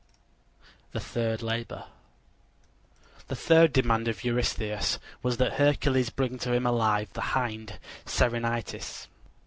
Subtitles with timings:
[0.93, 1.83] THE THIRD LABOR
[3.27, 7.77] The third demand of Eurystheus was that Hercules bring to him alive the hind
[8.07, 9.05] Cerynitis.